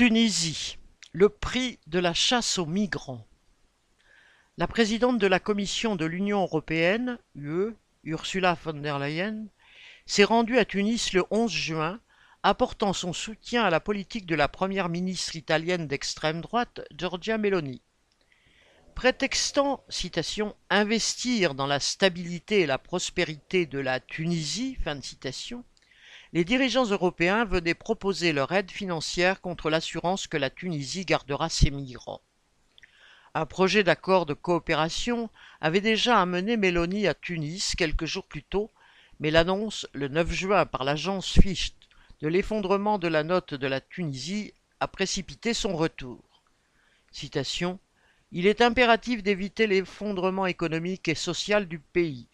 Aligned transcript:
Tunisie, 0.00 0.78
le 1.12 1.28
prix 1.28 1.78
de 1.86 1.98
la 1.98 2.14
chasse 2.14 2.56
aux 2.56 2.64
migrants. 2.64 3.26
La 4.56 4.66
présidente 4.66 5.18
de 5.18 5.26
la 5.26 5.40
Commission 5.40 5.94
de 5.94 6.06
l'Union 6.06 6.40
européenne, 6.40 7.18
UE, 7.34 7.74
Ursula 8.04 8.56
von 8.64 8.80
der 8.80 8.98
Leyen, 8.98 9.44
s'est 10.06 10.24
rendue 10.24 10.56
à 10.56 10.64
Tunis 10.64 11.12
le 11.12 11.24
11 11.30 11.52
juin, 11.52 12.00
apportant 12.42 12.94
son 12.94 13.12
soutien 13.12 13.62
à 13.62 13.68
la 13.68 13.78
politique 13.78 14.24
de 14.24 14.34
la 14.34 14.48
première 14.48 14.88
ministre 14.88 15.36
italienne 15.36 15.86
d'extrême 15.86 16.40
droite, 16.40 16.80
Giorgia 16.96 17.36
Meloni. 17.36 17.82
Prétextant, 18.94 19.84
citation, 19.90 20.56
investir 20.70 21.54
dans 21.54 21.66
la 21.66 21.78
stabilité 21.78 22.60
et 22.60 22.66
la 22.66 22.78
prospérité 22.78 23.66
de 23.66 23.78
la 23.78 24.00
Tunisie, 24.00 24.78
fin 24.82 24.96
de 24.96 25.04
citation, 25.04 25.62
les 26.32 26.44
dirigeants 26.44 26.86
européens 26.86 27.44
venaient 27.44 27.74
proposer 27.74 28.32
leur 28.32 28.52
aide 28.52 28.70
financière 28.70 29.40
contre 29.40 29.68
l'assurance 29.68 30.26
que 30.26 30.36
la 30.36 30.50
Tunisie 30.50 31.04
gardera 31.04 31.48
ses 31.48 31.70
migrants. 31.70 32.22
Un 33.34 33.46
projet 33.46 33.84
d'accord 33.84 34.26
de 34.26 34.34
coopération 34.34 35.30
avait 35.60 35.80
déjà 35.80 36.20
amené 36.20 36.56
Mélanie 36.56 37.06
à 37.06 37.14
Tunis 37.14 37.74
quelques 37.76 38.04
jours 38.04 38.26
plus 38.26 38.42
tôt, 38.42 38.70
mais 39.18 39.30
l'annonce 39.30 39.86
le 39.92 40.08
9 40.08 40.30
juin 40.32 40.66
par 40.66 40.84
l'agence 40.84 41.38
Ficht 41.40 41.76
de 42.20 42.28
l'effondrement 42.28 42.98
de 42.98 43.08
la 43.08 43.22
note 43.22 43.54
de 43.54 43.66
la 43.66 43.80
Tunisie 43.80 44.52
a 44.80 44.88
précipité 44.88 45.54
son 45.54 45.76
retour. 45.76 46.22
Il 48.32 48.46
est 48.46 48.60
impératif 48.60 49.22
d'éviter 49.22 49.66
l'effondrement 49.66 50.46
économique 50.46 51.08
et 51.08 51.14
social 51.14 51.66
du 51.66 51.80
pays. 51.80 52.28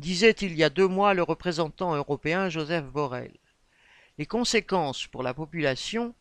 Disait 0.00 0.30
il 0.40 0.54
y 0.54 0.64
a 0.64 0.70
deux 0.70 0.88
mois 0.88 1.12
le 1.12 1.22
représentant 1.22 1.94
européen 1.94 2.48
Joseph 2.48 2.86
Borrell. 2.86 3.36
Les 4.16 4.24
conséquences 4.24 5.06
pour 5.06 5.22
la 5.22 5.34
population, 5.34 6.14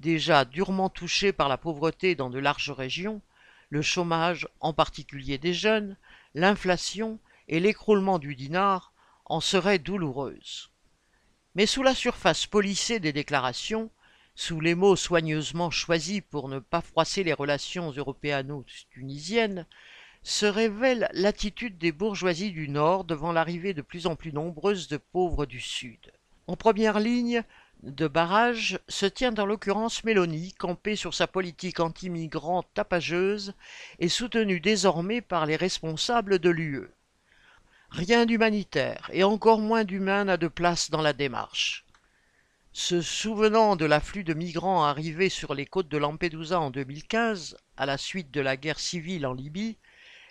déjà 0.00 0.46
durement 0.46 0.88
touchée 0.88 1.32
par 1.32 1.48
la 1.48 1.58
pauvreté 1.58 2.14
dans 2.14 2.30
de 2.30 2.38
larges 2.38 2.70
régions, 2.70 3.20
le 3.68 3.82
chômage, 3.82 4.48
en 4.60 4.72
particulier 4.72 5.36
des 5.36 5.52
jeunes, 5.52 5.96
l'inflation 6.34 7.18
et 7.46 7.60
l'écroulement 7.60 8.18
du 8.18 8.34
dinar, 8.34 8.94
en 9.26 9.40
seraient 9.40 9.78
douloureuses. 9.78 10.70
Mais 11.54 11.66
sous 11.66 11.82
la 11.82 11.94
surface 11.94 12.46
polissée 12.46 13.00
des 13.00 13.12
déclarations, 13.12 13.90
sous 14.34 14.60
les 14.60 14.74
mots 14.74 14.96
soigneusement 14.96 15.70
choisis 15.70 16.22
pour 16.30 16.48
ne 16.48 16.58
pas 16.58 16.80
froisser 16.80 17.22
les 17.22 17.34
relations 17.34 17.90
européano-tunisiennes, 17.90 19.66
se 20.28 20.44
révèle 20.44 21.08
l'attitude 21.14 21.78
des 21.78 21.90
bourgeoisies 21.90 22.50
du 22.50 22.68
Nord 22.68 23.04
devant 23.04 23.32
l'arrivée 23.32 23.72
de 23.72 23.80
plus 23.80 24.06
en 24.06 24.14
plus 24.14 24.30
nombreuse 24.30 24.86
de 24.86 24.98
pauvres 24.98 25.46
du 25.46 25.58
Sud. 25.58 26.12
En 26.46 26.54
première 26.54 27.00
ligne 27.00 27.42
de 27.82 28.06
barrage 28.06 28.78
se 28.88 29.06
tient 29.06 29.34
en 29.36 29.46
l'occurrence 29.46 30.04
Mélanie, 30.04 30.52
campée 30.52 30.96
sur 30.96 31.14
sa 31.14 31.26
politique 31.26 31.80
anti-migrant 31.80 32.62
tapageuse 32.74 33.54
et 34.00 34.10
soutenue 34.10 34.60
désormais 34.60 35.22
par 35.22 35.46
les 35.46 35.56
responsables 35.56 36.38
de 36.38 36.50
l'UE. 36.50 36.90
Rien 37.88 38.26
d'humanitaire 38.26 39.08
et 39.14 39.24
encore 39.24 39.60
moins 39.60 39.84
d'humain 39.84 40.24
n'a 40.24 40.36
de 40.36 40.48
place 40.48 40.90
dans 40.90 41.00
la 41.00 41.14
démarche. 41.14 41.86
Se 42.74 43.00
souvenant 43.00 43.76
de 43.76 43.86
l'afflux 43.86 44.24
de 44.24 44.34
migrants 44.34 44.84
arrivés 44.84 45.30
sur 45.30 45.54
les 45.54 45.64
côtes 45.64 45.88
de 45.88 45.96
Lampedusa 45.96 46.60
en 46.60 46.70
2015, 46.70 47.56
à 47.78 47.86
la 47.86 47.96
suite 47.96 48.30
de 48.30 48.42
la 48.42 48.58
guerre 48.58 48.78
civile 48.78 49.26
en 49.26 49.32
Libye, 49.32 49.78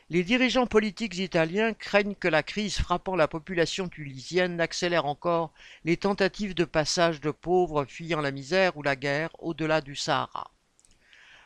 les 0.10 0.24
dirigeants 0.24 0.68
politiques 0.68 1.18
italiens 1.18 1.74
craignent 1.74 2.16
que 2.16 2.30
la 2.30 2.42
crise 2.42 2.78
frappant 2.78 3.18
la 3.18 3.28
population 3.28 3.90
tunisienne 3.90 4.56
n'accélère 4.56 5.06
encore 5.06 5.52
les 5.84 5.98
tentatives 5.98 6.56
de 6.56 6.64
passage 6.64 7.20
de 7.20 7.32
pauvres 7.32 7.84
fuyant 7.84 8.22
la 8.22 8.32
misère 8.32 8.78
ou 8.78 8.84
la 8.84 8.96
guerre 8.96 9.32
au-delà 9.40 9.82
du 9.82 9.98
Sahara. 9.98 10.50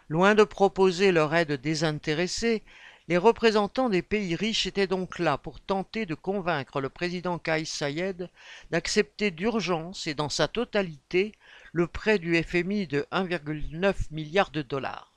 Loin 0.10 0.36
de 0.36 0.44
proposer 0.44 1.12
leur 1.12 1.34
aide 1.34 1.54
désintéressée, 1.54 2.62
les 3.08 3.18
représentants 3.18 3.90
des 3.90 4.04
pays 4.04 4.36
riches 4.36 4.68
étaient 4.68 4.86
donc 4.86 5.18
là 5.18 5.40
pour 5.40 5.60
tenter 5.60 6.06
de 6.06 6.14
convaincre 6.14 6.82
le 6.82 6.90
président 6.90 7.40
Kais 7.40 7.66
Sayed 7.66 8.30
d'accepter 8.70 9.32
d'urgence 9.32 10.06
et 10.06 10.14
dans 10.14 10.30
sa 10.30 10.48
totalité 10.48 11.32
le 11.74 11.88
prêt 11.88 12.20
du 12.20 12.42
FMI 12.44 12.86
de 12.86 13.08
1,9 13.12 13.96
milliard 14.12 14.52
de 14.52 14.62
dollars. 14.62 15.11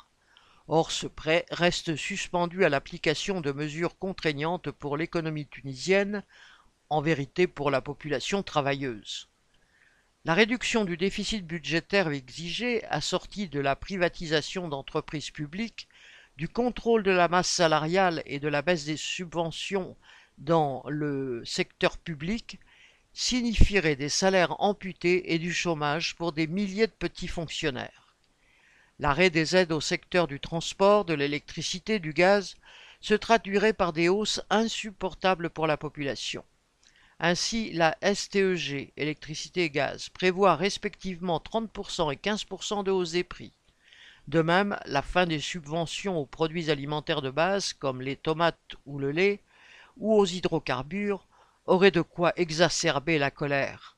Or 0.67 0.91
ce 0.91 1.07
prêt 1.07 1.45
reste 1.51 1.95
suspendu 1.95 2.65
à 2.65 2.71
l'application 2.71 3.41
de 3.41 3.53
mesures 3.53 3.99
contraignantes 3.99 4.71
pour 4.71 4.97
l'économie 4.97 5.47
tunisienne, 5.47 6.23
en 6.89 7.03
vérité 7.03 7.47
pour 7.47 7.71
la 7.71 7.83
population 7.83 8.43
travailleuse. 8.43 9.29
La 10.25 10.33
réduction 10.33 10.87
du 10.87 10.97
déficit 10.97 11.47
budgétaire 11.47 12.09
exigée, 12.09 12.83
assortie 12.87 13.49
de 13.49 13.61
la 13.61 13.77
privatisation 13.77 14.69
d'entreprises 14.69 15.31
publiques, 15.31 15.87
du 16.39 16.49
contrôle 16.49 17.03
de 17.03 17.11
la 17.11 17.29
masse 17.29 17.51
salariale 17.51 18.23
et 18.25 18.41
de 18.41 18.49
la 18.49 18.63
baisse 18.63 18.87
des 18.87 18.97
subventions 18.97 19.97
dans 20.39 20.83
le 20.89 21.45
secteur 21.45 21.99
public, 21.99 22.59
signifierait 23.13 23.97
des 23.97 24.09
salaires 24.09 24.61
amputés 24.61 25.35
et 25.35 25.39
du 25.39 25.53
chômage 25.53 26.17
pour 26.17 26.33
des 26.33 26.47
milliers 26.47 26.87
de 26.87 26.93
petits 26.93 27.29
fonctionnaires. 27.29 28.04
L'arrêt 29.05 29.29
des 29.29 29.55
aides 29.55 29.73
au 29.73 29.83
secteur 29.83 30.27
du 30.27 30.41
transport, 30.41 31.05
de 31.05 31.13
l'électricité, 31.13 31.99
du 31.99 32.15
gaz 32.15 32.57
se 33.03 33.13
traduirait 33.13 33.75
par 33.75 33.93
des 33.93 34.09
hausses 34.09 34.41
insupportables 34.49 35.51
pour 35.51 35.67
la 35.67 35.77
population. 35.77 36.43
Ainsi, 37.21 37.71
la 37.75 37.99
STEG, 38.01 38.95
électricité 38.97 39.65
et 39.65 39.69
gaz, 39.69 40.09
prévoit 40.09 40.57
respectivement 40.57 41.37
30% 41.39 42.15
et 42.15 42.17
15% 42.17 42.83
de 42.83 42.91
hausse 42.91 43.11
des 43.11 43.25
prix. 43.25 43.53
De 44.29 44.41
même, 44.41 44.79
la 44.87 45.03
fin 45.03 45.27
des 45.27 45.39
subventions 45.39 46.17
aux 46.17 46.25
produits 46.25 46.71
alimentaires 46.71 47.21
de 47.21 47.29
base 47.29 47.75
comme 47.75 48.01
les 48.01 48.17
tomates 48.17 48.75
ou 48.87 48.99
le 48.99 49.11
lait, 49.11 49.43
ou 49.99 50.15
aux 50.15 50.25
hydrocarbures, 50.25 51.27
aurait 51.67 51.91
de 51.91 52.01
quoi 52.01 52.33
exacerber 52.37 53.19
la 53.19 53.31
colère. 53.31 53.94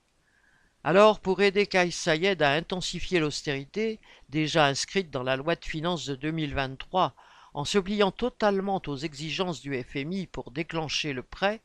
Alors, 0.88 1.18
pour 1.18 1.42
aider 1.42 1.66
Kais 1.66 1.90
Sayed 1.90 2.40
à 2.42 2.52
intensifier 2.52 3.18
l'austérité, 3.18 3.98
déjà 4.28 4.66
inscrite 4.66 5.10
dans 5.10 5.24
la 5.24 5.34
loi 5.34 5.56
de 5.56 5.64
finances 5.64 6.06
de 6.06 6.14
2023, 6.14 7.12
en 7.54 7.64
se 7.64 7.78
pliant 7.78 8.12
totalement 8.12 8.80
aux 8.86 8.96
exigences 8.96 9.60
du 9.60 9.82
FMI 9.82 10.28
pour 10.28 10.52
déclencher 10.52 11.12
le 11.12 11.24
prêt, 11.24 11.60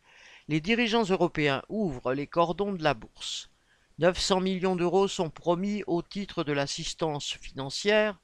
les 0.48 0.60
dirigeants 0.60 1.04
européens 1.04 1.62
ouvrent 1.70 2.14
les 2.16 2.26
cordons 2.26 2.74
de 2.74 2.82
la 2.82 2.96
bourse. 2.96 3.52
900 4.00 4.40
millions 4.40 4.76
d'euros 4.76 5.08
sont 5.08 5.30
promis 5.30 5.84
au 5.86 6.02
titre 6.02 6.44
de 6.44 6.52
l'assistance 6.52 7.38
financière 7.40 8.18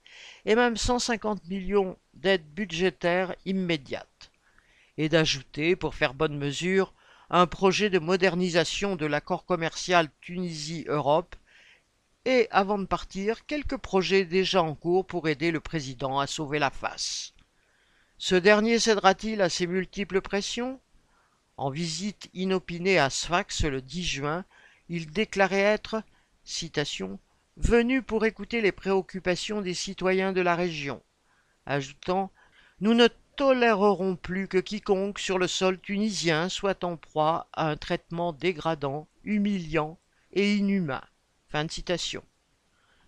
et 0.45 0.55
même 0.55 0.77
150 0.77 1.45
millions 1.47 1.95
d'aides 2.15 2.51
budgétaires 2.55 3.35
immédiates. 3.45 4.31
Et 4.97 5.09
d'ajouter, 5.09 5.75
pour 5.75 5.93
faire 5.93 6.15
bonne 6.15 6.39
mesure, 6.39 6.91
un 7.29 7.47
projet 7.47 7.89
de 7.89 7.99
modernisation 7.99 8.95
de 8.95 9.05
l'accord 9.05 9.45
commercial 9.45 10.09
Tunisie-Europe. 10.21 11.35
Et, 12.25 12.47
avant 12.51 12.77
de 12.77 12.85
partir, 12.85 13.45
quelques 13.45 13.77
projets 13.77 14.25
déjà 14.25 14.61
en 14.61 14.75
cours 14.75 15.05
pour 15.05 15.27
aider 15.27 15.51
le 15.51 15.59
président 15.59 16.19
à 16.19 16.27
sauver 16.27 16.59
la 16.59 16.69
face. 16.69 17.33
Ce 18.17 18.35
dernier 18.35 18.79
cédera-t-il 18.79 19.41
à 19.41 19.49
ces 19.49 19.67
multiples 19.67 20.21
pressions? 20.21 20.79
En 21.55 21.69
visite 21.69 22.29
inopinée 22.33 22.99
à 22.99 23.09
Sfax 23.09 23.63
le 23.63 23.81
10 23.81 24.03
juin, 24.03 24.45
il 24.89 25.09
déclarait 25.09 25.59
être, 25.59 26.03
venu 27.57 28.01
pour 28.01 28.25
écouter 28.25 28.61
les 28.61 28.71
préoccupations 28.71 29.61
des 29.61 29.73
citoyens 29.73 30.33
de 30.33 30.41
la 30.41 30.55
région, 30.55 31.01
ajoutant 31.65 32.31
Nous 32.79 32.93
ne 32.93 33.07
tolérerons 33.37 34.15
plus 34.15 34.47
que 34.47 34.57
quiconque 34.57 35.19
sur 35.19 35.37
le 35.37 35.47
sol 35.47 35.79
tunisien 35.79 36.49
soit 36.49 36.83
en 36.83 36.97
proie 36.97 37.47
à 37.53 37.69
un 37.69 37.77
traitement 37.77 38.33
dégradant, 38.33 39.07
humiliant 39.23 39.99
et 40.33 40.55
inhumain. 40.55 41.03
Fin 41.47 41.63
de 41.63 41.71
citation. 41.71 42.23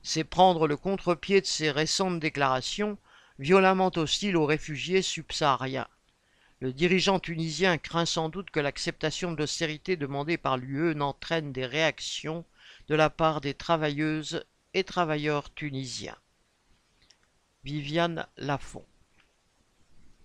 C'est 0.03 0.23
prendre 0.23 0.67
le 0.67 0.77
contre-pied 0.77 1.41
de 1.41 1.47
ces 1.47 1.71
récentes 1.71 2.19
déclarations 2.19 2.99
violemment 3.39 3.91
hostiles 3.95 4.37
aux 4.37 4.45
réfugiés 4.45 5.01
subsahariens. 5.01 5.87
Le 6.59 6.73
dirigeant 6.73 7.19
tunisien 7.19 7.79
craint 7.79 8.05
sans 8.05 8.29
doute 8.29 8.51
que 8.51 8.59
l'acceptation 8.59 9.31
de 9.31 9.37
l'austérité 9.37 9.95
demandée 9.95 10.37
par 10.37 10.57
l'UE 10.57 10.93
n'entraîne 10.93 11.51
des 11.51 11.65
réactions 11.65 12.45
de 12.87 12.93
la 12.93 13.09
part 13.09 13.41
des 13.41 13.55
travailleuses 13.55 14.45
et 14.75 14.83
travailleurs 14.83 15.51
tunisiens. 15.55 16.17
Viviane 17.63 18.27
Lafont 18.37 18.85